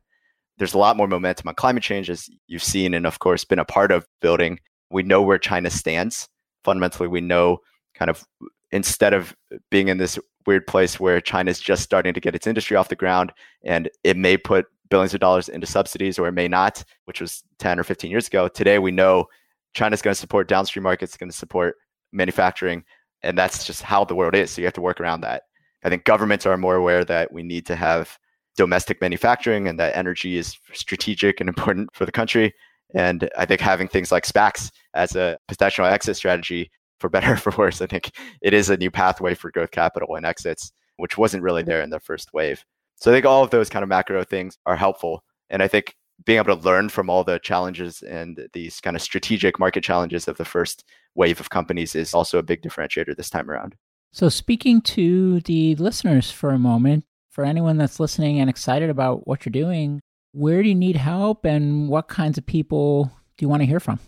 [0.59, 3.59] there's a lot more momentum on climate change, as you've seen and, of course, been
[3.59, 4.59] a part of building.
[4.91, 6.29] We know where China stands.
[6.65, 7.59] Fundamentally, we know
[7.95, 8.25] kind of
[8.71, 9.35] instead of
[9.71, 12.97] being in this weird place where China's just starting to get its industry off the
[12.97, 13.33] ground
[13.65, 17.43] and it may put billions of dollars into subsidies or it may not, which was
[17.59, 18.49] 10 or 15 years ago.
[18.49, 19.27] Today, we know
[19.75, 21.77] China's going to support downstream markets, going to support
[22.13, 22.85] manufacturing.
[23.23, 24.51] And that's just how the world is.
[24.51, 25.45] So you have to work around that.
[25.85, 28.19] I think governments are more aware that we need to have
[28.57, 32.53] domestic manufacturing and that energy is strategic and important for the country.
[32.95, 36.71] And I think having things like SPACs as a potential exit strategy,
[37.01, 40.15] for better or for worse, I think it is a new pathway for growth capital
[40.17, 42.65] and exits, which wasn't really there in the first wave.
[42.97, 45.25] So I think all of those kind of macro things are helpful.
[45.51, 49.03] And I think being able to learn from all the challenges and these kind of
[49.03, 50.85] strategic market challenges of the first
[51.15, 53.75] wave of companies is also a big differentiator this time around.
[54.13, 59.27] So, speaking to the listeners for a moment, for anyone that's listening and excited about
[59.27, 60.01] what you're doing,
[60.33, 63.05] where do you need help and what kinds of people
[63.37, 64.01] do you want to hear from?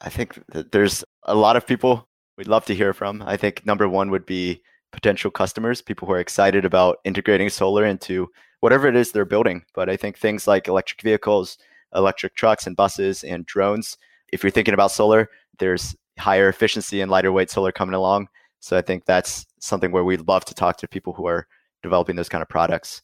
[0.00, 3.22] I think there's a lot of people we'd love to hear from.
[3.26, 7.84] I think number one would be potential customers, people who are excited about integrating solar
[7.84, 8.28] into
[8.60, 9.64] whatever it is they're building.
[9.74, 11.58] But I think things like electric vehicles,
[11.94, 13.96] electric trucks and buses and drones,
[14.32, 15.28] if you're thinking about solar,
[15.58, 18.28] there's higher efficiency and lighter weight solar coming along.
[18.60, 21.46] So I think that's something where we'd love to talk to people who are
[21.82, 23.02] developing those kind of products.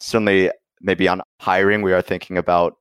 [0.00, 0.50] Certainly,
[0.80, 2.76] maybe on hiring, we are thinking about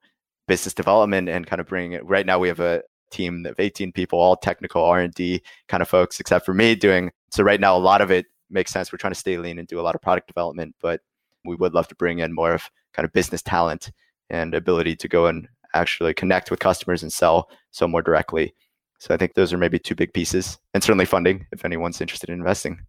[0.48, 2.06] business development and kind of bringing it.
[2.06, 5.82] Right now, we have a team of 18 people, all technical R and D kind
[5.82, 7.12] of folks, except for me doing.
[7.32, 8.92] So right now, a lot of it makes sense.
[8.92, 11.02] We're trying to stay lean and do a lot of product development, but
[11.46, 13.92] we would love to bring in more of kind of business talent
[14.30, 18.54] and ability to go and actually connect with customers and sell so more directly.
[19.00, 22.30] So I think those are maybe two big pieces, and certainly funding if anyone's interested
[22.30, 22.80] in investing.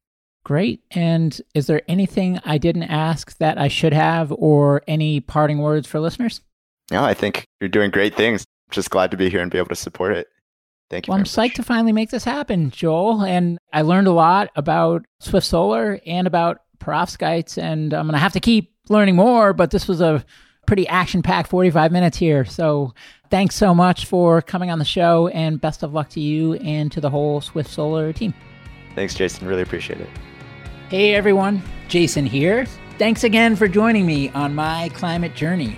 [0.46, 0.80] Great.
[0.92, 5.88] And is there anything I didn't ask that I should have, or any parting words
[5.88, 6.40] for listeners?
[6.92, 8.44] No, I think you're doing great things.
[8.70, 10.28] Just glad to be here and be able to support it.
[10.88, 11.10] Thank you.
[11.10, 11.30] Well, I'm much.
[11.32, 13.24] psyched to finally make this happen, Joel.
[13.24, 18.18] And I learned a lot about Swift Solar and about perovskites, and I'm going to
[18.18, 20.24] have to keep learning more, but this was a
[20.64, 22.44] pretty action packed 45 minutes here.
[22.44, 22.94] So
[23.32, 26.92] thanks so much for coming on the show, and best of luck to you and
[26.92, 28.32] to the whole Swift Solar team.
[28.94, 29.48] Thanks, Jason.
[29.48, 30.08] Really appreciate it.
[30.88, 31.64] Hey, everyone.
[31.88, 32.64] Jason here.
[32.96, 35.76] Thanks again for joining me on my climate journey.